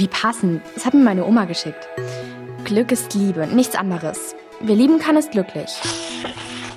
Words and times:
Wie 0.00 0.08
passend. 0.08 0.62
Das 0.74 0.86
hat 0.86 0.94
mir 0.94 1.04
meine 1.04 1.26
Oma 1.26 1.44
geschickt. 1.44 1.86
Glück 2.64 2.90
ist 2.90 3.12
Liebe, 3.12 3.46
nichts 3.46 3.76
anderes. 3.76 4.34
Wer 4.60 4.74
lieben 4.74 4.98
kann, 4.98 5.18
ist 5.18 5.30
glücklich. 5.30 5.78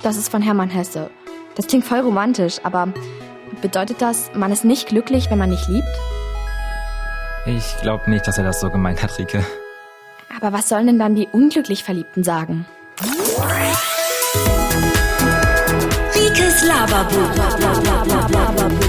Das 0.02 0.18
ist 0.18 0.28
von 0.28 0.42
Hermann 0.42 0.68
Hesse. 0.68 1.10
Das 1.54 1.66
klingt 1.66 1.86
voll 1.86 2.00
romantisch, 2.00 2.60
aber 2.64 2.88
bedeutet 3.62 4.02
das, 4.02 4.30
man 4.34 4.52
ist 4.52 4.66
nicht 4.66 4.88
glücklich, 4.88 5.30
wenn 5.30 5.38
man 5.38 5.48
nicht 5.48 5.66
liebt? 5.68 5.88
Ich 7.46 7.80
glaube 7.80 8.10
nicht, 8.10 8.26
dass 8.26 8.36
er 8.36 8.44
das 8.44 8.60
so 8.60 8.68
gemeint 8.68 9.02
hat, 9.02 9.18
Rike. 9.18 9.42
Aber 10.36 10.52
was 10.52 10.68
sollen 10.68 10.86
denn 10.86 10.98
dann 10.98 11.14
die 11.14 11.26
unglücklich 11.32 11.82
Verliebten 11.82 12.24
sagen? 12.24 12.66
Rikes 16.14 16.62
Laberbuch. 16.66 17.30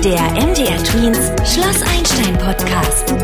Der 0.04 0.24
MDR 0.46 0.84
Tweens 0.84 1.32
Schloss 1.50 1.82
Einstein 1.84 2.38
Podcast. 2.38 3.16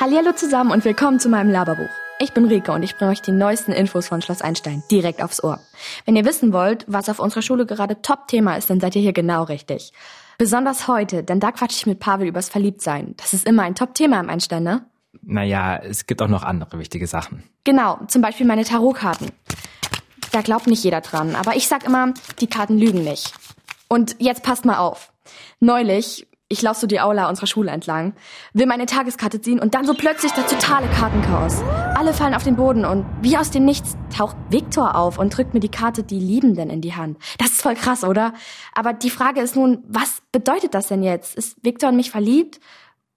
Hallo 0.00 0.30
zusammen 0.30 0.70
und 0.70 0.84
willkommen 0.84 1.18
zu 1.18 1.28
meinem 1.28 1.50
Laberbuch. 1.50 1.88
Ich 2.20 2.32
bin 2.32 2.44
Rike 2.44 2.70
und 2.70 2.84
ich 2.84 2.94
bringe 2.94 3.10
euch 3.10 3.20
die 3.20 3.32
neuesten 3.32 3.72
Infos 3.72 4.06
von 4.06 4.22
Schloss 4.22 4.42
Einstein 4.42 4.84
direkt 4.92 5.20
aufs 5.20 5.42
Ohr. 5.42 5.58
Wenn 6.04 6.14
ihr 6.14 6.24
wissen 6.24 6.52
wollt, 6.52 6.84
was 6.86 7.08
auf 7.08 7.18
unserer 7.18 7.42
Schule 7.42 7.66
gerade 7.66 8.00
Top-Thema 8.00 8.56
ist, 8.56 8.70
dann 8.70 8.78
seid 8.78 8.94
ihr 8.94 9.02
hier 9.02 9.12
genau 9.12 9.42
richtig. 9.42 9.92
Besonders 10.38 10.86
heute, 10.86 11.24
denn 11.24 11.40
da 11.40 11.50
quatsche 11.50 11.78
ich 11.78 11.86
mit 11.86 11.98
Pavel 11.98 12.28
übers 12.28 12.48
Verliebtsein. 12.48 13.14
Das 13.16 13.34
ist 13.34 13.44
immer 13.44 13.64
ein 13.64 13.74
Top-Thema 13.74 14.20
im 14.20 14.30
Einstein, 14.30 14.62
ne? 14.62 14.86
Naja, 15.22 15.78
es 15.78 16.06
gibt 16.06 16.22
auch 16.22 16.28
noch 16.28 16.44
andere 16.44 16.78
wichtige 16.78 17.08
Sachen. 17.08 17.42
Genau, 17.64 17.98
zum 18.06 18.22
Beispiel 18.22 18.46
meine 18.46 18.62
Tarotkarten. 18.62 19.32
Da 20.30 20.42
glaubt 20.42 20.68
nicht 20.68 20.84
jeder 20.84 21.00
dran, 21.00 21.34
aber 21.34 21.56
ich 21.56 21.66
sag 21.66 21.84
immer, 21.84 22.14
die 22.38 22.46
Karten 22.46 22.78
lügen 22.78 23.02
nicht. 23.02 23.32
Und 23.88 24.14
jetzt 24.20 24.44
passt 24.44 24.64
mal 24.64 24.78
auf. 24.78 25.12
Neulich, 25.58 26.27
ich 26.50 26.62
laufe 26.62 26.80
so 26.80 26.86
die 26.86 27.00
Aula 27.00 27.28
unserer 27.28 27.46
Schule 27.46 27.70
entlang, 27.70 28.14
will 28.54 28.66
meine 28.66 28.86
Tageskarte 28.86 29.40
ziehen 29.40 29.60
und 29.60 29.74
dann 29.74 29.84
so 29.84 29.92
plötzlich 29.92 30.32
das 30.32 30.50
totale 30.50 30.88
Kartenchaos. 30.88 31.60
Alle 31.94 32.14
fallen 32.14 32.34
auf 32.34 32.42
den 32.42 32.56
Boden 32.56 32.86
und 32.86 33.04
wie 33.20 33.36
aus 33.36 33.50
dem 33.50 33.66
Nichts 33.66 33.98
taucht 34.16 34.36
Viktor 34.48 34.94
auf 34.96 35.18
und 35.18 35.36
drückt 35.36 35.52
mir 35.52 35.60
die 35.60 35.70
Karte 35.70 36.02
die 36.02 36.18
Liebenden 36.18 36.70
in 36.70 36.80
die 36.80 36.94
Hand. 36.94 37.18
Das 37.36 37.50
ist 37.50 37.60
voll 37.60 37.74
krass, 37.74 38.02
oder? 38.02 38.32
Aber 38.72 38.94
die 38.94 39.10
Frage 39.10 39.42
ist 39.42 39.56
nun, 39.56 39.84
was 39.88 40.22
bedeutet 40.32 40.72
das 40.72 40.88
denn 40.88 41.02
jetzt? 41.02 41.34
Ist 41.34 41.62
Viktor 41.62 41.90
in 41.90 41.96
mich 41.96 42.10
verliebt? 42.10 42.60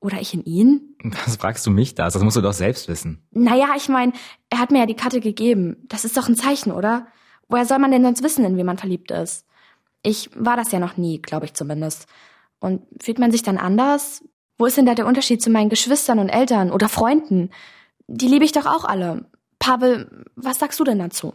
Oder 0.01 0.19
ich 0.19 0.33
in 0.33 0.43
ihn? 0.43 0.95
Was 1.25 1.37
fragst 1.37 1.65
du 1.65 1.71
mich 1.71 1.95
das? 1.95 2.13
Das 2.13 2.23
musst 2.23 2.35
du 2.35 2.41
doch 2.41 2.53
selbst 2.53 2.87
wissen. 2.87 3.23
Naja, 3.31 3.67
ich 3.77 3.87
meine, 3.87 4.13
er 4.49 4.59
hat 4.59 4.71
mir 4.71 4.79
ja 4.79 4.85
die 4.87 4.95
Karte 4.95 5.21
gegeben. 5.21 5.77
Das 5.87 6.05
ist 6.05 6.17
doch 6.17 6.27
ein 6.27 6.35
Zeichen, 6.35 6.71
oder? 6.71 7.05
Woher 7.47 7.65
soll 7.65 7.79
man 7.79 7.91
denn 7.91 8.03
sonst 8.03 8.23
wissen, 8.23 8.43
in 8.43 8.57
wen 8.57 8.65
man 8.65 8.79
verliebt 8.79 9.11
ist? 9.11 9.45
Ich 10.01 10.31
war 10.33 10.57
das 10.57 10.71
ja 10.71 10.79
noch 10.79 10.97
nie, 10.97 11.21
glaube 11.21 11.45
ich 11.45 11.53
zumindest. 11.53 12.07
Und 12.61 12.83
fühlt 13.01 13.19
man 13.19 13.31
sich 13.31 13.43
dann 13.43 13.57
anders? 13.57 14.23
Wo 14.57 14.67
ist 14.67 14.77
denn 14.77 14.85
da 14.85 14.93
der 14.93 15.07
Unterschied 15.07 15.41
zu 15.41 15.49
meinen 15.49 15.69
Geschwistern 15.69 16.19
und 16.19 16.29
Eltern 16.29 16.71
oder 16.71 16.87
Freunden? 16.87 17.49
Die 18.07 18.27
liebe 18.27 18.45
ich 18.45 18.51
doch 18.51 18.67
auch 18.67 18.85
alle. 18.85 19.25
Pavel, 19.59 20.25
was 20.35 20.59
sagst 20.59 20.79
du 20.79 20.83
denn 20.83 20.99
dazu? 20.99 21.33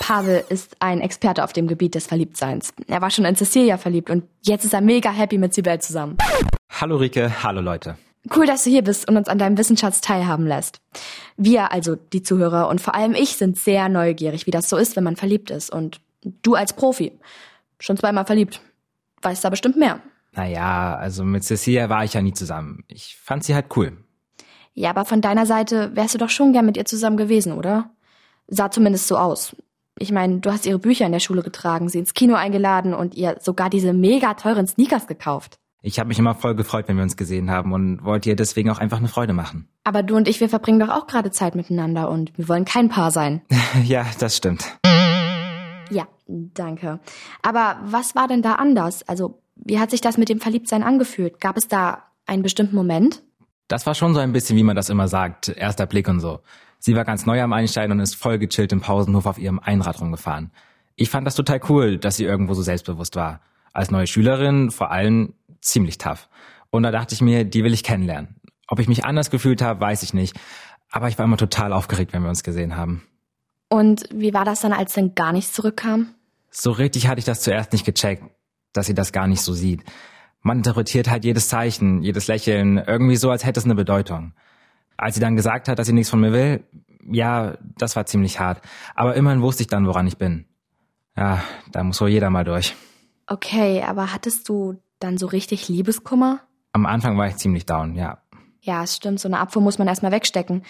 Pavel 0.00 0.44
ist 0.50 0.76
ein 0.80 1.00
Experte 1.00 1.44
auf 1.44 1.52
dem 1.52 1.66
Gebiet 1.66 1.94
des 1.94 2.06
Verliebtseins. 2.06 2.74
Er 2.86 3.00
war 3.00 3.10
schon 3.10 3.24
in 3.24 3.34
Cecilia 3.34 3.78
verliebt 3.78 4.10
und 4.10 4.24
jetzt 4.42 4.64
ist 4.64 4.74
er 4.74 4.82
mega 4.82 5.10
happy 5.10 5.38
mit 5.38 5.54
Sibel 5.54 5.80
zusammen. 5.80 6.18
Hallo 6.70 6.96
Rike, 6.96 7.42
hallo 7.42 7.62
Leute. 7.62 7.96
Cool, 8.36 8.46
dass 8.46 8.64
du 8.64 8.70
hier 8.70 8.82
bist 8.82 9.08
und 9.08 9.16
uns 9.16 9.28
an 9.28 9.38
deinem 9.38 9.56
Wissensschatz 9.56 10.00
teilhaben 10.00 10.46
lässt. 10.46 10.80
Wir, 11.36 11.72
also 11.72 11.96
die 11.96 12.22
Zuhörer 12.22 12.68
und 12.68 12.80
vor 12.80 12.94
allem 12.94 13.14
ich, 13.14 13.36
sind 13.36 13.58
sehr 13.58 13.88
neugierig, 13.88 14.46
wie 14.46 14.52
das 14.52 14.68
so 14.68 14.76
ist, 14.76 14.94
wenn 14.94 15.04
man 15.04 15.16
verliebt 15.16 15.50
ist. 15.50 15.72
Und 15.72 16.00
du 16.42 16.54
als 16.54 16.74
Profi, 16.74 17.18
schon 17.80 17.96
zweimal 17.96 18.26
verliebt, 18.26 18.60
weißt 19.22 19.44
da 19.44 19.50
bestimmt 19.50 19.76
mehr. 19.76 20.00
Naja, 20.32 20.96
also 20.96 21.24
mit 21.24 21.44
Cecilia 21.44 21.88
war 21.88 22.04
ich 22.04 22.14
ja 22.14 22.22
nie 22.22 22.32
zusammen. 22.32 22.84
Ich 22.88 23.18
fand 23.22 23.44
sie 23.44 23.54
halt 23.54 23.66
cool. 23.76 23.96
Ja, 24.74 24.90
aber 24.90 25.04
von 25.04 25.20
deiner 25.20 25.46
Seite 25.46 25.94
wärst 25.94 26.14
du 26.14 26.18
doch 26.18 26.30
schon 26.30 26.52
gern 26.52 26.66
mit 26.66 26.76
ihr 26.76 26.86
zusammen 26.86 27.16
gewesen, 27.16 27.52
oder? 27.52 27.90
Sah 28.48 28.70
zumindest 28.70 29.06
so 29.06 29.18
aus. 29.18 29.54
Ich 29.98 30.10
meine, 30.10 30.38
du 30.40 30.50
hast 30.50 30.64
ihre 30.64 30.78
Bücher 30.78 31.04
in 31.04 31.12
der 31.12 31.20
Schule 31.20 31.42
getragen, 31.42 31.88
sie 31.88 31.98
ins 31.98 32.14
Kino 32.14 32.34
eingeladen 32.34 32.94
und 32.94 33.14
ihr 33.14 33.36
sogar 33.40 33.68
diese 33.68 33.92
mega 33.92 34.34
teuren 34.34 34.66
Sneakers 34.66 35.06
gekauft. 35.06 35.58
Ich 35.82 35.98
habe 35.98 36.08
mich 36.08 36.18
immer 36.18 36.34
voll 36.34 36.54
gefreut, 36.54 36.86
wenn 36.86 36.96
wir 36.96 37.02
uns 37.02 37.16
gesehen 37.16 37.50
haben 37.50 37.72
und 37.72 38.04
wollte 38.04 38.30
ihr 38.30 38.36
deswegen 38.36 38.70
auch 38.70 38.78
einfach 38.78 38.98
eine 38.98 39.08
Freude 39.08 39.32
machen. 39.32 39.68
Aber 39.84 40.02
du 40.02 40.16
und 40.16 40.28
ich, 40.28 40.40
wir 40.40 40.48
verbringen 40.48 40.78
doch 40.78 40.88
auch 40.88 41.08
gerade 41.08 41.32
Zeit 41.32 41.56
miteinander 41.56 42.08
und 42.08 42.36
wir 42.38 42.48
wollen 42.48 42.64
kein 42.64 42.88
Paar 42.88 43.10
sein. 43.10 43.42
ja, 43.84 44.06
das 44.18 44.36
stimmt. 44.36 44.78
Ja, 45.92 46.08
danke. 46.26 47.00
Aber 47.42 47.78
was 47.84 48.14
war 48.14 48.26
denn 48.28 48.42
da 48.42 48.54
anders? 48.54 49.06
Also, 49.08 49.38
wie 49.56 49.78
hat 49.78 49.90
sich 49.90 50.00
das 50.00 50.16
mit 50.16 50.28
dem 50.28 50.40
Verliebtsein 50.40 50.82
angefühlt? 50.82 51.40
Gab 51.40 51.56
es 51.56 51.68
da 51.68 52.04
einen 52.26 52.42
bestimmten 52.42 52.74
Moment? 52.74 53.22
Das 53.68 53.86
war 53.86 53.94
schon 53.94 54.14
so 54.14 54.20
ein 54.20 54.32
bisschen, 54.32 54.56
wie 54.56 54.62
man 54.62 54.76
das 54.76 54.88
immer 54.88 55.08
sagt, 55.08 55.48
erster 55.48 55.86
Blick 55.86 56.08
und 56.08 56.20
so. 56.20 56.40
Sie 56.78 56.96
war 56.96 57.04
ganz 57.04 57.26
neu 57.26 57.40
am 57.40 57.52
Einstein 57.52 57.92
und 57.92 58.00
ist 58.00 58.16
voll 58.16 58.38
gechillt 58.38 58.72
im 58.72 58.80
Pausenhof 58.80 59.26
auf 59.26 59.38
ihrem 59.38 59.60
Einrad 59.60 60.00
rumgefahren. 60.00 60.50
Ich 60.96 61.10
fand 61.10 61.26
das 61.26 61.36
total 61.36 61.60
cool, 61.68 61.98
dass 61.98 62.16
sie 62.16 62.24
irgendwo 62.24 62.54
so 62.54 62.62
selbstbewusst 62.62 63.14
war. 63.16 63.40
Als 63.72 63.90
neue 63.90 64.06
Schülerin 64.06 64.70
vor 64.70 64.90
allem 64.90 65.34
ziemlich 65.60 65.98
tough. 65.98 66.28
Und 66.70 66.82
da 66.82 66.90
dachte 66.90 67.14
ich 67.14 67.20
mir, 67.20 67.44
die 67.44 67.64
will 67.64 67.72
ich 67.72 67.84
kennenlernen. 67.84 68.40
Ob 68.66 68.78
ich 68.78 68.88
mich 68.88 69.04
anders 69.04 69.30
gefühlt 69.30 69.62
habe, 69.62 69.80
weiß 69.80 70.02
ich 70.02 70.12
nicht. 70.12 70.38
Aber 70.90 71.08
ich 71.08 71.18
war 71.18 71.24
immer 71.24 71.36
total 71.36 71.72
aufgeregt, 71.72 72.12
wenn 72.12 72.22
wir 72.22 72.28
uns 72.28 72.42
gesehen 72.42 72.76
haben. 72.76 73.02
Und 73.72 74.04
wie 74.12 74.34
war 74.34 74.44
das 74.44 74.60
dann, 74.60 74.74
als 74.74 74.92
dann 74.92 75.14
gar 75.14 75.32
nichts 75.32 75.54
zurückkam? 75.54 76.14
So 76.50 76.72
richtig 76.72 77.08
hatte 77.08 77.20
ich 77.20 77.24
das 77.24 77.40
zuerst 77.40 77.72
nicht 77.72 77.86
gecheckt, 77.86 78.22
dass 78.74 78.84
sie 78.84 78.92
das 78.92 79.12
gar 79.12 79.26
nicht 79.26 79.40
so 79.40 79.54
sieht. 79.54 79.82
Man 80.42 80.58
interpretiert 80.58 81.08
halt 81.08 81.24
jedes 81.24 81.48
Zeichen, 81.48 82.02
jedes 82.02 82.26
Lächeln 82.28 82.76
irgendwie 82.76 83.16
so, 83.16 83.30
als 83.30 83.46
hätte 83.46 83.60
es 83.60 83.64
eine 83.64 83.74
Bedeutung. 83.74 84.34
Als 84.98 85.14
sie 85.14 85.22
dann 85.22 85.36
gesagt 85.36 85.68
hat, 85.68 85.78
dass 85.78 85.86
sie 85.86 85.94
nichts 85.94 86.10
von 86.10 86.20
mir 86.20 86.34
will, 86.34 86.64
ja, 87.10 87.56
das 87.78 87.96
war 87.96 88.04
ziemlich 88.04 88.38
hart. 88.38 88.60
Aber 88.94 89.14
immerhin 89.14 89.40
wusste 89.40 89.62
ich 89.62 89.68
dann, 89.68 89.86
woran 89.86 90.06
ich 90.06 90.18
bin. 90.18 90.44
Ja, 91.16 91.42
da 91.70 91.82
muss 91.82 91.98
wohl 92.02 92.10
jeder 92.10 92.28
mal 92.28 92.44
durch. 92.44 92.76
Okay, 93.26 93.82
aber 93.84 94.12
hattest 94.12 94.50
du 94.50 94.82
dann 94.98 95.16
so 95.16 95.28
richtig 95.28 95.70
Liebeskummer? 95.70 96.40
Am 96.72 96.84
Anfang 96.84 97.16
war 97.16 97.26
ich 97.26 97.36
ziemlich 97.36 97.64
down, 97.64 97.94
ja. 97.94 98.18
Ja, 98.60 98.82
es 98.82 98.96
stimmt, 98.96 99.18
so 99.18 99.28
eine 99.28 99.38
Abfuhr 99.38 99.62
muss 99.62 99.78
man 99.78 99.88
erstmal 99.88 100.12
wegstecken. 100.12 100.62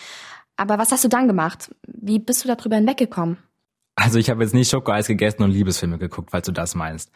Aber 0.63 0.79
was 0.79 0.93
hast 0.93 1.03
du 1.03 1.09
dann 1.09 1.27
gemacht? 1.27 1.75
Wie 1.89 2.21
bist 2.21 2.45
du 2.45 2.49
darüber 2.49 2.77
hinweggekommen? 2.77 3.37
Also 3.97 4.21
ich 4.21 4.31
habe 4.31 4.45
jetzt 4.45 4.55
nicht 4.55 4.71
Schokoeis 4.71 5.09
gegessen 5.09 5.43
und 5.43 5.51
Liebesfilme 5.51 5.99
geguckt, 5.99 6.31
falls 6.31 6.47
du 6.47 6.53
das 6.53 6.77
meinst. 6.77 7.11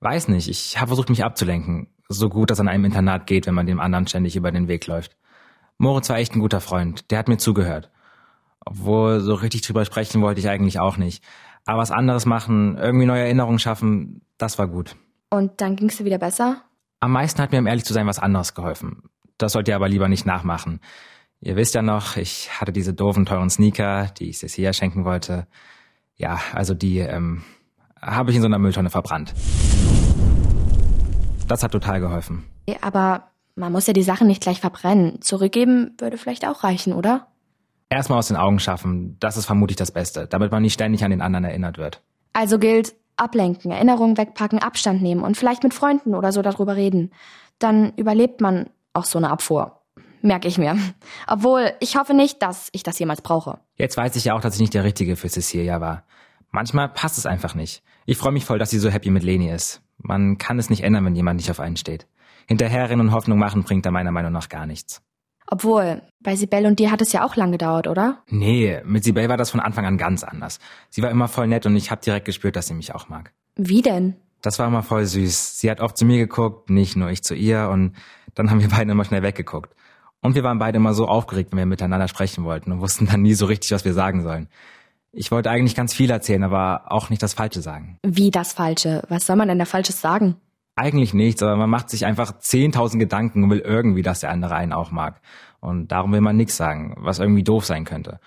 Weiß 0.00 0.26
nicht, 0.26 0.48
ich 0.48 0.80
habe 0.80 0.88
versucht, 0.88 1.08
mich 1.08 1.22
abzulenken. 1.22 1.86
So 2.08 2.28
gut 2.28 2.50
das 2.50 2.58
an 2.58 2.66
einem 2.66 2.86
Internat 2.86 3.28
geht, 3.28 3.46
wenn 3.46 3.54
man 3.54 3.66
dem 3.66 3.78
anderen 3.78 4.08
ständig 4.08 4.34
über 4.34 4.50
den 4.50 4.66
Weg 4.66 4.84
läuft. 4.88 5.16
Moritz 5.76 6.08
war 6.08 6.18
echt 6.18 6.34
ein 6.34 6.40
guter 6.40 6.60
Freund, 6.60 7.08
der 7.12 7.20
hat 7.20 7.28
mir 7.28 7.36
zugehört. 7.36 7.92
Obwohl, 8.64 9.20
so 9.20 9.34
richtig 9.34 9.60
drüber 9.62 9.84
sprechen 9.84 10.20
wollte 10.20 10.40
ich 10.40 10.48
eigentlich 10.48 10.80
auch 10.80 10.96
nicht. 10.96 11.22
Aber 11.66 11.78
was 11.78 11.92
anderes 11.92 12.26
machen, 12.26 12.76
irgendwie 12.78 13.06
neue 13.06 13.22
Erinnerungen 13.22 13.60
schaffen, 13.60 14.22
das 14.38 14.58
war 14.58 14.66
gut. 14.66 14.96
Und 15.30 15.60
dann 15.60 15.76
ging's 15.76 15.98
dir 15.98 16.04
wieder 16.04 16.18
besser? 16.18 16.64
Am 16.98 17.12
meisten 17.12 17.40
hat 17.40 17.52
mir, 17.52 17.58
um 17.60 17.68
ehrlich 17.68 17.84
zu 17.84 17.92
sein, 17.92 18.08
was 18.08 18.18
anderes 18.18 18.54
geholfen. 18.54 19.04
Das 19.36 19.52
sollt 19.52 19.68
ihr 19.68 19.76
aber 19.76 19.88
lieber 19.88 20.08
nicht 20.08 20.26
nachmachen. 20.26 20.80
Ihr 21.40 21.54
wisst 21.54 21.74
ja 21.74 21.82
noch, 21.82 22.16
ich 22.16 22.50
hatte 22.60 22.72
diese 22.72 22.92
doofen, 22.92 23.24
teuren 23.24 23.48
Sneaker, 23.48 24.06
die 24.18 24.30
ich 24.30 24.38
Cecilia 24.38 24.72
schenken 24.72 25.04
wollte. 25.04 25.46
Ja, 26.16 26.40
also 26.52 26.74
die 26.74 26.98
ähm, 26.98 27.44
habe 28.02 28.30
ich 28.30 28.36
in 28.36 28.42
so 28.42 28.46
einer 28.46 28.58
Mülltonne 28.58 28.90
verbrannt. 28.90 29.34
Das 31.46 31.62
hat 31.62 31.70
total 31.70 32.00
geholfen. 32.00 32.44
Aber 32.80 33.30
man 33.54 33.72
muss 33.72 33.86
ja 33.86 33.92
die 33.92 34.02
Sachen 34.02 34.26
nicht 34.26 34.42
gleich 34.42 34.60
verbrennen. 34.60 35.22
Zurückgeben 35.22 35.94
würde 35.98 36.18
vielleicht 36.18 36.46
auch 36.46 36.64
reichen, 36.64 36.92
oder? 36.92 37.28
Erstmal 37.88 38.18
aus 38.18 38.28
den 38.28 38.36
Augen 38.36 38.58
schaffen, 38.58 39.16
das 39.20 39.36
ist 39.36 39.46
vermutlich 39.46 39.76
das 39.76 39.92
Beste, 39.92 40.26
damit 40.26 40.50
man 40.50 40.62
nicht 40.62 40.74
ständig 40.74 41.04
an 41.04 41.10
den 41.10 41.22
anderen 41.22 41.44
erinnert 41.44 41.78
wird. 41.78 42.02
Also 42.32 42.58
gilt, 42.58 42.94
ablenken, 43.16 43.70
Erinnerungen 43.70 44.18
wegpacken, 44.18 44.58
Abstand 44.58 45.02
nehmen 45.02 45.22
und 45.22 45.36
vielleicht 45.36 45.62
mit 45.62 45.72
Freunden 45.72 46.14
oder 46.14 46.32
so 46.32 46.42
darüber 46.42 46.76
reden. 46.76 47.12
Dann 47.58 47.92
überlebt 47.96 48.40
man 48.40 48.70
auch 48.92 49.04
so 49.04 49.18
eine 49.18 49.30
Abfuhr. 49.30 49.77
Merke 50.22 50.48
ich 50.48 50.58
mir. 50.58 50.76
Obwohl, 51.26 51.72
ich 51.80 51.96
hoffe 51.96 52.14
nicht, 52.14 52.42
dass 52.42 52.68
ich 52.72 52.82
das 52.82 52.98
jemals 52.98 53.22
brauche. 53.22 53.58
Jetzt 53.76 53.96
weiß 53.96 54.16
ich 54.16 54.24
ja 54.24 54.34
auch, 54.34 54.40
dass 54.40 54.54
ich 54.54 54.60
nicht 54.60 54.74
der 54.74 54.84
Richtige 54.84 55.16
für 55.16 55.28
Cecilia 55.28 55.80
war. 55.80 56.04
Manchmal 56.50 56.88
passt 56.88 57.18
es 57.18 57.26
einfach 57.26 57.54
nicht. 57.54 57.82
Ich 58.06 58.16
freue 58.16 58.32
mich 58.32 58.44
voll, 58.44 58.58
dass 58.58 58.70
sie 58.70 58.78
so 58.78 58.90
happy 58.90 59.10
mit 59.10 59.22
Leni 59.22 59.50
ist. 59.50 59.82
Man 59.98 60.38
kann 60.38 60.58
es 60.58 60.70
nicht 60.70 60.82
ändern, 60.82 61.04
wenn 61.04 61.14
jemand 61.14 61.36
nicht 61.36 61.50
auf 61.50 61.60
einen 61.60 61.76
steht. 61.76 62.06
Hinterherrennen 62.46 63.08
und 63.08 63.12
Hoffnung 63.12 63.38
machen 63.38 63.64
bringt 63.64 63.84
da 63.84 63.90
meiner 63.90 64.12
Meinung 64.12 64.32
nach 64.32 64.48
gar 64.48 64.66
nichts. 64.66 65.02
Obwohl, 65.50 66.02
bei 66.20 66.36
Sibel 66.36 66.66
und 66.66 66.78
dir 66.78 66.90
hat 66.90 67.00
es 67.00 67.12
ja 67.12 67.24
auch 67.24 67.36
lang 67.36 67.52
gedauert, 67.52 67.86
oder? 67.86 68.22
Nee, 68.28 68.80
mit 68.84 69.04
Sibel 69.04 69.28
war 69.28 69.36
das 69.36 69.50
von 69.50 69.60
Anfang 69.60 69.86
an 69.86 69.96
ganz 69.96 70.22
anders. 70.24 70.58
Sie 70.90 71.02
war 71.02 71.10
immer 71.10 71.28
voll 71.28 71.46
nett 71.46 71.64
und 71.66 71.76
ich 71.76 71.90
habe 71.90 72.02
direkt 72.02 72.26
gespürt, 72.26 72.56
dass 72.56 72.66
sie 72.66 72.74
mich 72.74 72.94
auch 72.94 73.08
mag. 73.08 73.32
Wie 73.56 73.82
denn? 73.82 74.16
Das 74.42 74.58
war 74.58 74.66
immer 74.66 74.82
voll 74.82 75.04
süß. 75.04 75.58
Sie 75.58 75.70
hat 75.70 75.80
oft 75.80 75.96
zu 75.96 76.04
mir 76.04 76.18
geguckt, 76.18 76.70
nicht 76.70 76.96
nur 76.96 77.10
ich 77.10 77.22
zu 77.22 77.34
ihr 77.34 77.68
und 77.70 77.96
dann 78.34 78.50
haben 78.50 78.60
wir 78.60 78.68
beide 78.68 78.92
immer 78.92 79.04
schnell 79.04 79.22
weggeguckt. 79.22 79.74
Und 80.20 80.34
wir 80.34 80.42
waren 80.42 80.58
beide 80.58 80.76
immer 80.76 80.94
so 80.94 81.06
aufgeregt, 81.06 81.52
wenn 81.52 81.58
wir 81.58 81.66
miteinander 81.66 82.08
sprechen 82.08 82.44
wollten 82.44 82.72
und 82.72 82.80
wussten 82.80 83.06
dann 83.06 83.22
nie 83.22 83.34
so 83.34 83.46
richtig, 83.46 83.70
was 83.70 83.84
wir 83.84 83.94
sagen 83.94 84.22
sollen. 84.22 84.48
Ich 85.12 85.30
wollte 85.30 85.50
eigentlich 85.50 85.74
ganz 85.74 85.94
viel 85.94 86.10
erzählen, 86.10 86.44
aber 86.44 86.92
auch 86.92 87.08
nicht 87.10 87.22
das 87.22 87.34
Falsche 87.34 87.62
sagen. 87.62 87.98
Wie 88.04 88.30
das 88.30 88.52
Falsche? 88.52 89.02
Was 89.08 89.26
soll 89.26 89.36
man 89.36 89.48
denn 89.48 89.58
da 89.58 89.64
Falsches 89.64 90.00
sagen? 90.00 90.36
Eigentlich 90.76 91.14
nichts, 91.14 91.42
aber 91.42 91.56
man 91.56 91.70
macht 91.70 91.90
sich 91.90 92.06
einfach 92.06 92.32
10.000 92.32 92.98
Gedanken 92.98 93.44
und 93.44 93.50
will 93.50 93.60
irgendwie, 93.60 94.02
dass 94.02 94.20
der 94.20 94.30
andere 94.30 94.54
einen 94.54 94.72
auch 94.72 94.90
mag. 94.90 95.20
Und 95.60 95.88
darum 95.88 96.12
will 96.12 96.20
man 96.20 96.36
nichts 96.36 96.56
sagen, 96.56 96.94
was 96.98 97.18
irgendwie 97.18 97.42
doof 97.42 97.64
sein 97.64 97.84
könnte. 97.84 98.20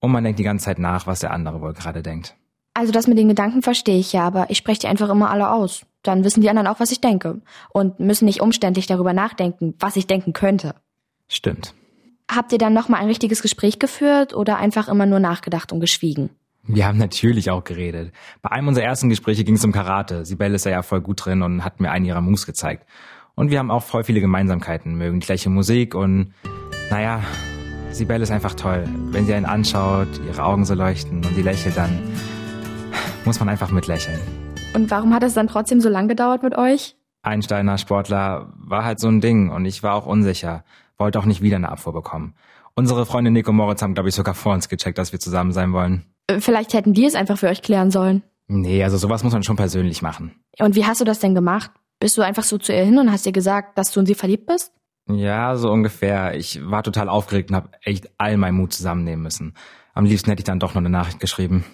Und 0.00 0.10
man 0.10 0.24
denkt 0.24 0.40
die 0.40 0.44
ganze 0.44 0.64
Zeit 0.64 0.78
nach, 0.78 1.06
was 1.06 1.20
der 1.20 1.32
andere 1.32 1.60
wohl 1.60 1.74
gerade 1.74 2.02
denkt. 2.02 2.34
Also 2.74 2.92
das 2.92 3.06
mit 3.06 3.18
den 3.18 3.28
Gedanken 3.28 3.62
verstehe 3.62 3.98
ich 3.98 4.12
ja, 4.12 4.26
aber 4.26 4.50
ich 4.50 4.58
spreche 4.58 4.80
die 4.80 4.86
einfach 4.88 5.10
immer 5.10 5.30
alle 5.30 5.50
aus. 5.50 5.86
Dann 6.02 6.24
wissen 6.24 6.40
die 6.40 6.50
anderen 6.50 6.66
auch, 6.66 6.80
was 6.80 6.90
ich 6.90 7.00
denke. 7.00 7.42
Und 7.70 8.00
müssen 8.00 8.24
nicht 8.24 8.40
umständlich 8.40 8.86
darüber 8.86 9.12
nachdenken, 9.12 9.74
was 9.78 9.94
ich 9.96 10.06
denken 10.06 10.32
könnte. 10.32 10.74
Stimmt. 11.32 11.74
Habt 12.30 12.52
ihr 12.52 12.58
dann 12.58 12.74
nochmal 12.74 13.00
ein 13.00 13.08
richtiges 13.08 13.40
Gespräch 13.40 13.78
geführt 13.78 14.34
oder 14.34 14.58
einfach 14.58 14.88
immer 14.88 15.06
nur 15.06 15.18
nachgedacht 15.18 15.72
und 15.72 15.80
geschwiegen? 15.80 16.30
Wir 16.64 16.86
haben 16.86 16.98
natürlich 16.98 17.50
auch 17.50 17.64
geredet. 17.64 18.12
Bei 18.42 18.50
einem 18.50 18.68
unserer 18.68 18.84
ersten 18.84 19.08
Gespräche 19.08 19.42
ging 19.42 19.56
es 19.56 19.64
um 19.64 19.72
Karate. 19.72 20.24
Sibel 20.24 20.54
ist 20.54 20.64
ja 20.64 20.82
voll 20.82 21.00
gut 21.00 21.24
drin 21.24 21.42
und 21.42 21.64
hat 21.64 21.80
mir 21.80 21.90
einen 21.90 22.04
ihrer 22.04 22.20
Moves 22.20 22.46
gezeigt. 22.46 22.86
Und 23.34 23.50
wir 23.50 23.58
haben 23.58 23.70
auch 23.70 23.82
voll 23.82 24.04
viele 24.04 24.20
Gemeinsamkeiten, 24.20 24.94
mögen 24.94 25.20
die 25.20 25.26
gleiche 25.26 25.48
Musik 25.48 25.94
und 25.94 26.34
naja, 26.90 27.22
Sibel 27.90 28.20
ist 28.20 28.30
einfach 28.30 28.54
toll. 28.54 28.84
Wenn 29.10 29.24
sie 29.24 29.34
einen 29.34 29.46
anschaut, 29.46 30.08
ihre 30.26 30.44
Augen 30.44 30.66
so 30.66 30.74
leuchten 30.74 31.24
und 31.24 31.34
sie 31.34 31.42
lächelt, 31.42 31.76
dann 31.76 31.98
muss 33.24 33.40
man 33.40 33.48
einfach 33.48 33.70
mitlächeln. 33.70 34.20
Und 34.74 34.90
warum 34.90 35.14
hat 35.14 35.22
es 35.22 35.34
dann 35.34 35.48
trotzdem 35.48 35.80
so 35.80 35.88
lang 35.88 36.08
gedauert 36.08 36.42
mit 36.42 36.56
euch? 36.56 36.94
Einsteiner 37.22 37.78
Sportler 37.78 38.52
war 38.56 38.84
halt 38.84 39.00
so 39.00 39.08
ein 39.08 39.20
Ding 39.20 39.50
und 39.50 39.64
ich 39.64 39.82
war 39.82 39.94
auch 39.94 40.06
unsicher, 40.06 40.64
wollte 41.02 41.18
auch 41.18 41.24
nicht 41.26 41.42
wieder 41.42 41.56
eine 41.56 41.68
Abfuhr 41.70 41.92
bekommen. 41.92 42.34
Unsere 42.74 43.04
Freunde 43.04 43.30
Nico 43.30 43.52
Moritz 43.52 43.82
haben, 43.82 43.94
glaube 43.94 44.08
ich, 44.08 44.14
sogar 44.14 44.34
vor 44.34 44.54
uns 44.54 44.68
gecheckt, 44.68 44.96
dass 44.96 45.12
wir 45.12 45.20
zusammen 45.20 45.52
sein 45.52 45.72
wollen. 45.72 46.06
Äh, 46.28 46.40
Vielleicht 46.40 46.72
hätten 46.72 46.94
die 46.94 47.04
es 47.04 47.14
einfach 47.14 47.36
für 47.36 47.48
euch 47.48 47.60
klären 47.62 47.90
sollen. 47.90 48.22
Nee, 48.48 48.82
also 48.82 48.96
sowas 48.96 49.22
muss 49.24 49.32
man 49.32 49.42
schon 49.42 49.56
persönlich 49.56 50.00
machen. 50.00 50.32
Und 50.58 50.74
wie 50.74 50.86
hast 50.86 51.00
du 51.00 51.04
das 51.04 51.18
denn 51.18 51.34
gemacht? 51.34 51.70
Bist 52.00 52.16
du 52.16 52.22
einfach 52.22 52.44
so 52.44 52.58
zu 52.58 52.72
ihr 52.72 52.84
hin 52.84 52.98
und 52.98 53.10
hast 53.12 53.26
ihr 53.26 53.32
gesagt, 53.32 53.76
dass 53.78 53.90
du 53.92 54.00
in 54.00 54.06
sie 54.06 54.14
verliebt 54.14 54.46
bist? 54.46 54.72
Ja, 55.08 55.56
so 55.56 55.70
ungefähr. 55.70 56.34
Ich 56.36 56.60
war 56.64 56.82
total 56.82 57.08
aufgeregt 57.08 57.50
und 57.50 57.56
habe 57.56 57.70
echt 57.82 58.08
all 58.18 58.36
meinen 58.36 58.56
Mut 58.56 58.72
zusammennehmen 58.72 59.22
müssen. 59.22 59.54
Am 59.94 60.04
liebsten 60.04 60.30
hätte 60.30 60.40
ich 60.40 60.44
dann 60.44 60.58
doch 60.60 60.74
noch 60.74 60.80
eine 60.80 60.90
Nachricht 60.90 61.20
geschrieben. 61.20 61.64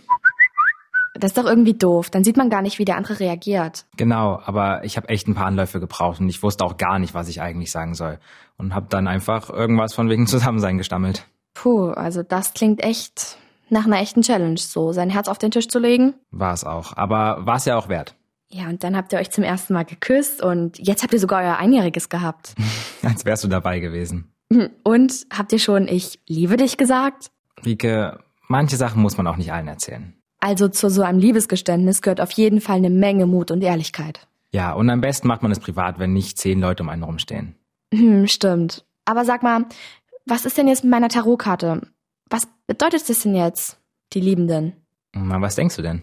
Das 1.18 1.32
ist 1.32 1.38
doch 1.38 1.44
irgendwie 1.44 1.74
doof. 1.74 2.10
Dann 2.10 2.24
sieht 2.24 2.36
man 2.36 2.50
gar 2.50 2.62
nicht, 2.62 2.78
wie 2.78 2.84
der 2.84 2.96
andere 2.96 3.20
reagiert. 3.20 3.84
Genau, 3.96 4.40
aber 4.44 4.84
ich 4.84 4.96
habe 4.96 5.08
echt 5.08 5.28
ein 5.28 5.34
paar 5.34 5.46
Anläufe 5.46 5.80
gebraucht 5.80 6.20
und 6.20 6.28
ich 6.28 6.42
wusste 6.42 6.64
auch 6.64 6.76
gar 6.76 6.98
nicht, 6.98 7.14
was 7.14 7.28
ich 7.28 7.40
eigentlich 7.40 7.70
sagen 7.70 7.94
soll. 7.94 8.18
Und 8.56 8.74
habe 8.74 8.86
dann 8.88 9.06
einfach 9.06 9.50
irgendwas 9.50 9.94
von 9.94 10.08
wegen 10.08 10.26
Zusammensein 10.28 10.78
gestammelt. 10.78 11.26
Puh, 11.54 11.90
also 11.90 12.22
das 12.22 12.54
klingt 12.54 12.82
echt 12.82 13.36
nach 13.70 13.84
einer 13.84 14.00
echten 14.00 14.22
Challenge, 14.22 14.58
so 14.58 14.92
sein 14.92 15.10
Herz 15.10 15.28
auf 15.28 15.38
den 15.38 15.50
Tisch 15.50 15.68
zu 15.68 15.78
legen. 15.78 16.14
War 16.30 16.54
es 16.54 16.64
auch. 16.64 16.96
Aber 16.96 17.44
war 17.46 17.56
es 17.56 17.64
ja 17.64 17.76
auch 17.76 17.88
wert. 17.88 18.14
Ja, 18.50 18.68
und 18.68 18.82
dann 18.82 18.96
habt 18.96 19.12
ihr 19.12 19.18
euch 19.18 19.30
zum 19.30 19.44
ersten 19.44 19.74
Mal 19.74 19.84
geküsst 19.84 20.42
und 20.42 20.78
jetzt 20.78 21.02
habt 21.02 21.12
ihr 21.12 21.20
sogar 21.20 21.42
euer 21.42 21.56
Einjähriges 21.56 22.08
gehabt. 22.08 22.54
Als 23.02 23.24
wärst 23.24 23.44
du 23.44 23.48
dabei 23.48 23.78
gewesen. 23.78 24.32
Und 24.82 25.26
habt 25.30 25.52
ihr 25.52 25.58
schon 25.58 25.86
Ich 25.86 26.20
liebe 26.26 26.56
dich 26.56 26.78
gesagt? 26.78 27.30
Rike, 27.66 28.18
manche 28.46 28.76
Sachen 28.76 29.02
muss 29.02 29.18
man 29.18 29.26
auch 29.26 29.36
nicht 29.36 29.52
allen 29.52 29.68
erzählen. 29.68 30.14
Also 30.40 30.68
zu 30.68 30.88
so 30.88 31.02
einem 31.02 31.18
Liebesgeständnis 31.18 32.02
gehört 32.02 32.20
auf 32.20 32.30
jeden 32.32 32.60
Fall 32.60 32.76
eine 32.76 32.90
Menge 32.90 33.26
Mut 33.26 33.50
und 33.50 33.62
Ehrlichkeit. 33.62 34.26
Ja, 34.52 34.72
und 34.72 34.88
am 34.88 35.00
besten 35.00 35.28
macht 35.28 35.42
man 35.42 35.52
es 35.52 35.60
privat, 35.60 35.98
wenn 35.98 36.12
nicht 36.12 36.38
zehn 36.38 36.60
Leute 36.60 36.82
um 36.82 36.88
einen 36.88 37.02
rumstehen. 37.02 37.54
Hm, 37.92 38.26
stimmt. 38.26 38.84
Aber 39.04 39.24
sag 39.24 39.42
mal, 39.42 39.66
was 40.26 40.46
ist 40.46 40.56
denn 40.56 40.68
jetzt 40.68 40.84
mit 40.84 40.90
meiner 40.90 41.08
Tarotkarte? 41.08 41.82
Was 42.30 42.46
bedeutet 42.66 43.08
das 43.08 43.20
denn 43.20 43.34
jetzt, 43.34 43.78
die 44.12 44.20
Liebenden? 44.20 44.74
Na, 45.12 45.40
was 45.40 45.56
denkst 45.56 45.76
du 45.76 45.82
denn? 45.82 46.02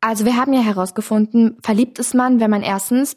Also 0.00 0.24
wir 0.24 0.36
haben 0.36 0.52
ja 0.52 0.60
herausgefunden, 0.60 1.56
verliebt 1.62 1.98
ist 1.98 2.14
man, 2.14 2.40
wenn 2.40 2.50
man 2.50 2.62
erstens 2.62 3.16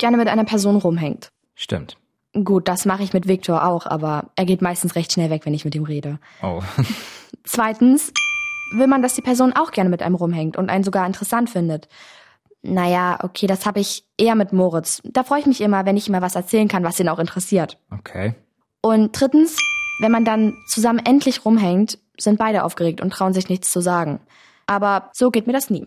gerne 0.00 0.16
mit 0.16 0.28
einer 0.28 0.44
Person 0.44 0.76
rumhängt. 0.76 1.30
Stimmt. 1.54 1.96
Gut, 2.32 2.68
das 2.68 2.84
mache 2.84 3.02
ich 3.02 3.12
mit 3.12 3.28
Viktor 3.28 3.64
auch, 3.66 3.86
aber 3.86 4.30
er 4.36 4.44
geht 4.44 4.60
meistens 4.60 4.94
recht 4.94 5.12
schnell 5.12 5.30
weg, 5.30 5.46
wenn 5.46 5.54
ich 5.54 5.64
mit 5.64 5.74
ihm 5.74 5.84
rede. 5.84 6.18
Oh. 6.42 6.62
Zweitens 7.44 8.12
will 8.72 8.86
man, 8.86 9.02
dass 9.02 9.14
die 9.14 9.22
Person 9.22 9.52
auch 9.52 9.70
gerne 9.70 9.90
mit 9.90 10.02
einem 10.02 10.14
rumhängt 10.14 10.56
und 10.56 10.70
einen 10.70 10.84
sogar 10.84 11.06
interessant 11.06 11.50
findet. 11.50 11.88
Naja, 12.62 13.18
okay, 13.22 13.46
das 13.46 13.64
habe 13.66 13.80
ich 13.80 14.04
eher 14.18 14.34
mit 14.34 14.52
Moritz. 14.52 15.00
Da 15.04 15.22
freue 15.22 15.40
ich 15.40 15.46
mich 15.46 15.60
immer, 15.60 15.86
wenn 15.86 15.96
ich 15.96 16.08
ihm 16.08 16.12
mal 16.12 16.22
was 16.22 16.34
erzählen 16.34 16.68
kann, 16.68 16.84
was 16.84 16.98
ihn 16.98 17.08
auch 17.08 17.18
interessiert. 17.18 17.78
Okay. 17.90 18.34
Und 18.82 19.18
drittens, 19.18 19.58
wenn 20.00 20.12
man 20.12 20.24
dann 20.24 20.54
zusammen 20.66 21.00
endlich 21.04 21.44
rumhängt, 21.44 21.98
sind 22.18 22.38
beide 22.38 22.64
aufgeregt 22.64 23.00
und 23.00 23.10
trauen 23.10 23.32
sich 23.32 23.48
nichts 23.48 23.70
zu 23.70 23.80
sagen. 23.80 24.20
Aber 24.66 25.10
so 25.12 25.30
geht 25.30 25.46
mir 25.46 25.52
das 25.52 25.70
nie. 25.70 25.86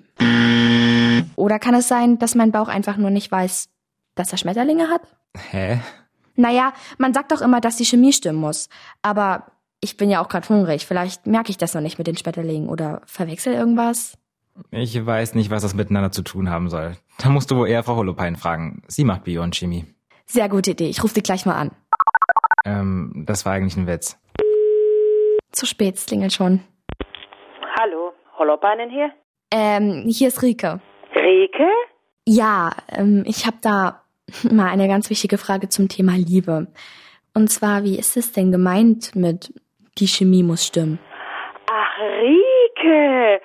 Oder 1.36 1.60
kann 1.60 1.76
es 1.76 1.88
sein, 1.88 2.18
dass 2.18 2.36
mein 2.36 2.52
Bauch 2.52 2.70
einfach 2.70 2.98
nur 2.98 3.10
nicht 3.10 3.32
weiß, 3.32 3.70
dass 4.16 4.32
er 4.32 4.38
Schmetterlinge 4.38 4.90
hat? 4.90 5.02
Hä? 5.52 5.82
Naja, 6.36 6.72
man 6.98 7.14
sagt 7.14 7.34
doch 7.34 7.42
immer, 7.42 7.60
dass 7.60 7.76
die 7.76 7.86
Chemie 7.86 8.14
stimmen 8.14 8.40
muss. 8.40 8.70
Aber 9.02 9.52
ich 9.82 9.98
bin 9.98 10.10
ja 10.10 10.22
auch 10.22 10.28
gerade 10.28 10.48
hungrig. 10.50 10.86
Vielleicht 10.86 11.26
merke 11.26 11.50
ich 11.52 11.58
das 11.58 11.74
noch 11.74 11.82
nicht 11.82 11.98
mit 11.98 12.08
den 12.08 12.18
Schmetterlingen 12.18 12.70
oder 12.70 13.02
verwechsel 13.06 13.54
irgendwas. 13.54 14.18
Ich 14.72 15.06
weiß 15.06 15.36
nicht, 15.36 15.52
was 15.52 15.62
das 15.62 15.74
miteinander 15.74 16.12
zu 16.12 16.22
tun 16.22 16.50
haben 16.50 16.70
soll. 16.70 16.98
Da 17.18 17.30
musst 17.30 17.50
du 17.50 17.56
wohl 17.56 17.70
eher 17.70 17.84
Frau 17.84 17.96
Holopain 17.96 18.36
fragen. 18.36 18.84
Sie 18.88 19.06
macht 19.06 19.24
Bio 19.24 19.42
und 19.42 19.56
Chemie. 19.56 19.86
Sehr 20.26 20.50
gute 20.50 20.72
Idee. 20.72 20.90
Ich 20.90 21.04
rufe 21.04 21.14
die 21.14 21.24
gleich 21.24 21.46
mal 21.46 21.56
an. 21.56 21.72
Ähm, 22.66 23.24
das 23.26 23.46
war 23.46 23.54
eigentlich 23.54 23.78
ein 23.78 23.88
Witz. 23.88 24.20
Zu 25.52 25.66
spät, 25.66 25.96
es 25.96 26.06
klingelt 26.06 26.34
schon. 26.34 26.62
Hallo, 27.80 28.12
Holopainen 28.38 28.90
hier? 28.90 29.12
Ähm, 29.52 30.04
hier 30.08 30.28
ist 30.28 30.42
Rike. 30.42 30.82
Rike? 31.16 31.68
Ja, 32.28 32.72
ähm, 32.90 33.24
ich 33.26 33.46
habe 33.46 33.58
da 33.62 34.04
mal 34.52 34.68
eine 34.68 34.88
ganz 34.88 35.10
wichtige 35.10 35.38
Frage 35.38 35.70
zum 35.70 35.88
Thema 35.88 36.14
Liebe. 36.14 36.68
Und 37.34 37.50
zwar, 37.50 37.84
wie 37.84 37.98
ist 37.98 38.18
es 38.18 38.34
denn 38.34 38.52
gemeint 38.52 39.16
mit 39.16 39.54
die 40.00 40.08
Chemie 40.08 40.44
muss 40.44 40.66
stimmen? 40.66 41.00
Ach, 41.72 42.00
Rike! 42.00 43.42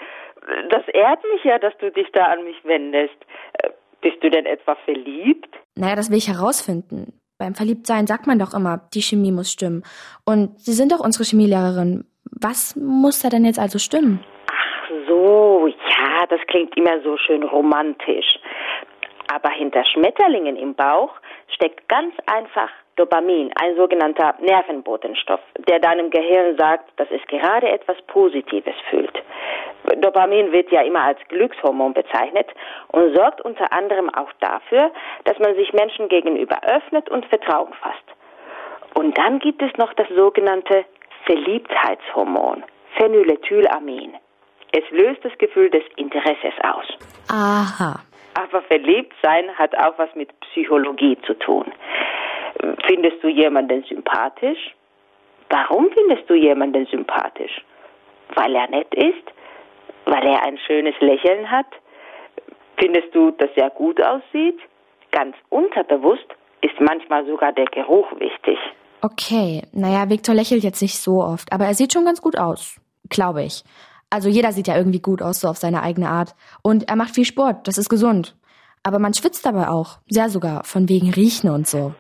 Das 0.71 0.87
ehrt 0.89 1.23
mich 1.33 1.45
ja, 1.45 1.59
dass 1.59 1.77
du 1.79 1.91
dich 1.91 2.07
da 2.13 2.27
an 2.27 2.45
mich 2.45 2.57
wendest. 2.65 3.17
Äh, 3.63 3.71
Bist 4.01 4.23
du 4.23 4.29
denn 4.31 4.47
etwa 4.47 4.75
verliebt? 4.85 5.49
Naja, 5.77 5.97
das 5.97 6.11
will 6.11 6.19
ich 6.19 6.29
herausfinden. 6.29 7.19
Beim 7.39 7.55
Verliebtsein 7.55 8.07
sagt 8.07 8.27
man 8.27 8.39
doch 8.39 8.55
immer, 8.55 8.89
die 8.95 9.03
Chemie 9.03 9.33
muss 9.33 9.51
stimmen. 9.51 9.83
Und 10.25 10.61
Sie 10.61 10.73
sind 10.73 10.93
doch 10.93 11.01
unsere 11.01 11.25
Chemielehrerin. 11.25 12.05
Was 12.31 12.77
muss 12.77 13.21
da 13.21 13.29
denn 13.29 13.45
jetzt 13.45 13.59
also 13.59 13.79
stimmen? 13.79 14.25
Ach 14.51 14.91
so, 15.09 15.67
ja, 15.67 16.27
das 16.29 16.41
klingt 16.47 16.77
immer 16.77 17.01
so 17.03 17.17
schön 17.17 17.43
romantisch. 17.43 18.39
Aber 19.33 19.51
hinter 19.51 19.85
Schmetterlingen 19.85 20.57
im 20.57 20.75
Bauch 20.75 21.13
steckt 21.49 21.89
ganz 21.89 22.15
einfach 22.27 22.71
Dopamin, 22.97 23.51
ein 23.61 23.77
sogenannter 23.77 24.35
Nervenbotenstoff, 24.41 25.41
der 25.67 25.81
deinem 25.81 26.11
Gehirn 26.11 26.57
sagt, 26.57 26.91
dass 26.97 27.09
es 27.11 27.21
gerade 27.27 27.69
etwas 27.69 27.97
Positives 28.07 28.75
fühlt. 28.89 29.23
Dopamin 29.99 30.53
wird 30.53 30.71
ja 30.71 30.83
immer 30.83 31.03
als 31.03 31.19
Glückshormon 31.29 31.93
bezeichnet 31.93 32.49
und 32.89 33.15
sorgt 33.15 33.41
unter 33.41 33.73
anderem 33.73 34.11
auch 34.15 34.33
dafür, 34.41 34.91
dass 35.25 35.39
man 35.39 35.55
sich 35.57 35.73
Menschen 35.73 36.09
gegenüber 36.09 36.59
öffnet 36.65 37.09
und 37.11 37.27
Vertrauen 37.27 37.73
fasst. 37.75 38.05
Und 38.95 39.19
dann 39.19 39.41
gibt 39.41 39.61
es 39.61 39.73
noch 39.77 39.93
das 39.95 40.09
sogenannte 40.15 40.85
Verliebtheitshormon, 41.27 42.63
Phenylethylamin. 42.97 44.15
Es 44.73 44.85
löst 44.91 45.25
das 45.25 45.37
Gefühl 45.39 45.71
des 45.71 45.83
Interesses 45.97 46.55
aus. 46.63 46.87
Aha. 47.29 48.01
Aber 48.35 48.63
verliebt 48.63 49.13
sein 49.23 49.57
hat 49.57 49.77
auch 49.77 49.99
was 49.99 50.15
mit 50.15 50.29
Psychologie 50.41 51.19
zu 51.27 51.35
tun. 51.35 51.73
Findest 52.87 53.23
du 53.23 53.29
jemanden 53.29 53.85
sympathisch? 53.85 54.75
Warum 55.51 55.91
findest 55.91 56.29
du 56.29 56.35
jemanden 56.35 56.87
sympathisch? 56.87 57.63
Weil 58.35 58.55
er 58.55 58.69
nett 58.69 58.93
ist? 58.95 59.25
Weil 60.07 60.27
er 60.27 60.43
ein 60.45 60.59
schönes 60.67 60.95
Lächeln 61.01 61.51
hat? 61.51 61.67
Findest 62.79 63.15
du, 63.15 63.31
dass 63.33 63.51
er 63.55 63.71
gut 63.71 64.03
aussieht? 64.03 64.59
Ganz 65.13 65.37
unterbewusst 65.51 66.27
ist 66.61 66.81
manchmal 66.81 67.27
sogar 67.27 67.53
der 67.53 67.67
Geruch 67.67 68.11
wichtig. 68.19 68.59
Okay, 69.03 69.63
naja, 69.73 70.09
Viktor 70.09 70.35
lächelt 70.35 70.65
jetzt 70.65 70.81
nicht 70.81 70.99
so 70.99 71.23
oft, 71.23 71.53
aber 71.53 71.67
er 71.67 71.75
sieht 71.75 71.93
schon 71.93 72.07
ganz 72.07 72.23
gut 72.23 72.39
aus. 72.39 72.81
Glaube 73.11 73.43
ich. 73.45 73.63
Also 74.11 74.29
jeder 74.29 74.53
sieht 74.53 74.69
ja 74.69 74.77
irgendwie 74.77 75.01
gut 75.01 75.23
aus, 75.23 75.41
so 75.41 75.49
auf 75.49 75.59
seine 75.59 75.83
eigene 75.83 76.09
Art. 76.09 76.35
Und 76.63 76.89
er 76.89 76.97
macht 76.97 77.15
viel 77.15 77.25
Sport, 77.25 77.69
das 77.69 77.79
ist 77.79 77.89
gesund. 77.89 78.35
Aber 78.83 78.99
man 78.99 79.15
schwitzt 79.15 79.45
dabei 79.45 79.69
auch. 79.69 79.99
Sehr 80.09 80.29
sogar, 80.29 80.65
von 80.65 80.89
wegen 80.89 81.11
Riechen 81.11 81.51
und 81.51 81.67
so. 81.67 81.95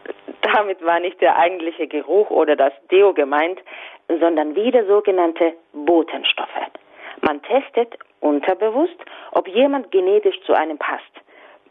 Damit 0.54 0.84
war 0.84 1.00
nicht 1.00 1.20
der 1.20 1.36
eigentliche 1.36 1.88
Geruch 1.88 2.30
oder 2.30 2.54
das 2.54 2.72
Deo 2.90 3.12
gemeint, 3.12 3.58
sondern 4.08 4.54
wieder 4.54 4.86
sogenannte 4.86 5.54
Botenstoffe. 5.72 6.48
Man 7.22 7.42
testet 7.42 7.98
unterbewusst, 8.20 8.96
ob 9.32 9.48
jemand 9.48 9.90
genetisch 9.90 10.36
zu 10.46 10.52
einem 10.52 10.78
passt. 10.78 11.02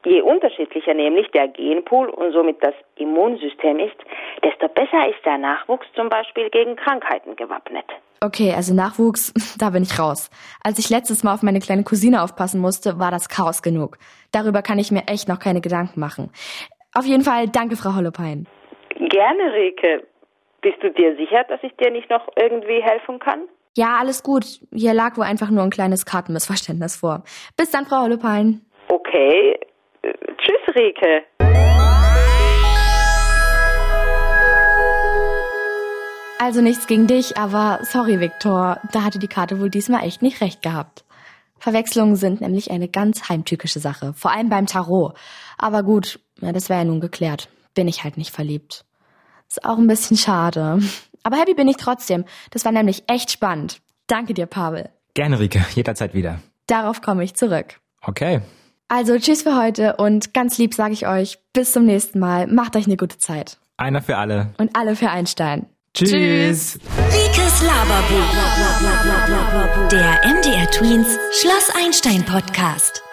Je 0.06 0.22
unterschiedlicher 0.22 0.94
nämlich 0.94 1.32
der 1.32 1.48
Genpool 1.48 2.10
und 2.10 2.34
somit 2.34 2.62
das 2.62 2.74
Immunsystem 2.98 3.80
ist, 3.80 3.96
desto 4.44 4.68
besser 4.68 5.08
ist 5.08 5.24
der 5.24 5.38
Nachwuchs 5.38 5.88
zum 5.96 6.10
Beispiel 6.10 6.50
gegen 6.50 6.76
Krankheiten 6.76 7.38
gewappnet. 7.38 7.86
Okay, 8.20 8.54
also 8.54 8.74
Nachwuchs, 8.74 9.34
da 9.60 9.70
bin 9.70 9.84
ich 9.84 9.98
raus. 9.98 10.30
Als 10.62 10.78
ich 10.78 10.90
letztes 10.90 11.24
Mal 11.24 11.34
auf 11.34 11.42
meine 11.42 11.60
kleine 11.60 11.84
Cousine 11.84 12.22
aufpassen 12.22 12.60
musste, 12.60 13.00
war 13.00 13.12
das 13.12 13.30
Chaos 13.30 13.62
genug. 13.62 13.98
Darüber 14.34 14.62
kann 14.62 14.78
ich 14.78 14.92
mir 14.92 15.04
echt 15.08 15.30
noch 15.30 15.40
keine 15.40 15.62
Gedanken 15.62 16.02
machen. 16.02 16.32
Auf 16.94 17.06
jeden 17.06 17.24
Fall 17.24 17.48
danke, 17.48 17.78
Frau 17.78 17.96
Hollopein. 17.96 18.46
Gerne, 19.14 19.54
Rike. 19.54 20.08
Bist 20.62 20.82
du 20.82 20.90
dir 20.90 21.16
sicher, 21.18 21.44
dass 21.48 21.60
ich 21.62 21.72
dir 21.76 21.92
nicht 21.92 22.10
noch 22.10 22.28
irgendwie 22.36 22.82
helfen 22.82 23.20
kann? 23.20 23.48
Ja, 23.78 23.98
alles 24.00 24.24
gut. 24.24 24.60
Hier 24.74 24.96
lag 24.96 25.18
wohl 25.18 25.26
einfach 25.26 25.52
nur 25.52 25.62
ein 25.62 25.70
kleines 25.70 26.08
Kartenmissverständnis 26.08 26.96
vor. 26.96 27.24
Bis 27.56 27.70
dann, 27.70 27.86
Frau 27.86 28.02
Hollopein. 28.02 28.66
Okay. 28.88 29.60
Äh, 30.02 30.14
tschüss, 30.38 30.76
Rike. 30.76 31.26
Also 36.40 36.62
nichts 36.62 36.88
gegen 36.88 37.06
dich, 37.06 37.38
aber 37.38 37.82
sorry, 37.84 38.20
Viktor, 38.20 38.80
da 38.94 39.04
hatte 39.04 39.20
die 39.20 39.28
Karte 39.28 39.62
wohl 39.62 39.70
diesmal 39.70 40.08
echt 40.08 40.24
nicht 40.24 40.42
recht 40.42 40.64
gehabt. 40.64 41.06
Verwechslungen 41.60 42.16
sind 42.16 42.42
nämlich 42.42 42.72
eine 42.72 42.88
ganz 42.88 43.30
heimtückische 43.30 43.80
Sache, 43.80 44.14
vor 44.16 44.32
allem 44.32 44.50
beim 44.50 44.66
Tarot. 44.66 45.14
Aber 45.60 45.84
gut, 45.84 46.20
ja, 46.42 46.52
das 46.52 46.68
wäre 46.70 46.80
ja 46.80 46.86
nun 46.86 47.00
geklärt. 47.00 47.50
Bin 47.76 47.88
ich 47.88 48.04
halt 48.04 48.18
nicht 48.18 48.32
verliebt. 48.32 48.86
Ist 49.56 49.66
auch 49.66 49.78
ein 49.78 49.86
bisschen 49.86 50.18
schade. 50.18 50.80
Aber 51.22 51.38
happy 51.38 51.54
bin 51.54 51.68
ich 51.68 51.78
trotzdem. 51.78 52.26
Das 52.50 52.66
war 52.66 52.72
nämlich 52.72 53.04
echt 53.06 53.30
spannend. 53.30 53.82
Danke 54.08 54.34
dir, 54.34 54.48
Pavel. 54.48 54.90
Gerne, 55.14 55.40
Rike, 55.40 55.64
jederzeit 55.76 56.16
wieder. 56.16 56.40
Darauf 56.66 57.04
komme 57.04 57.24
ich 57.24 57.36
zurück. 57.36 57.80
Okay. 58.02 58.42
Also 58.88 59.16
tschüss 59.20 59.44
für 59.44 59.56
heute 59.56 59.98
und 59.98 60.34
ganz 60.34 60.58
lieb 60.58 60.74
sage 60.74 60.94
ich 60.94 61.08
euch, 61.08 61.38
bis 61.54 61.72
zum 61.72 61.86
nächsten 61.86 62.18
Mal. 62.18 62.48
Macht 62.48 62.76
euch 62.76 62.88
eine 62.88 62.98
gute 62.98 63.20
Zeit. 63.20 63.60
Einer 63.78 64.02
für 64.02 64.18
alle. 64.18 64.56
Und 64.58 64.76
alle 64.76 64.96
für 64.96 65.12
Einstein. 65.12 65.68
Tschüss. 65.94 66.80
Rikes 67.12 67.62
Laberbuch. 67.62 68.34
Der 69.92 70.20
MDR 70.26 70.72
Tweens 70.72 71.20
Schloss 71.32 71.72
Einstein 71.80 72.26
Podcast. 72.26 73.04